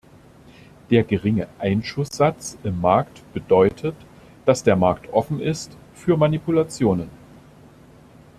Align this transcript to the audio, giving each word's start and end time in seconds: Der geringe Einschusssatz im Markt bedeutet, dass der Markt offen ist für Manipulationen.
Der 0.89 1.03
geringe 1.03 1.47
Einschusssatz 1.59 2.57
im 2.63 2.81
Markt 2.81 3.21
bedeutet, 3.35 3.93
dass 4.45 4.63
der 4.63 4.75
Markt 4.75 5.07
offen 5.13 5.39
ist 5.39 5.77
für 5.93 6.17
Manipulationen. 6.17 7.07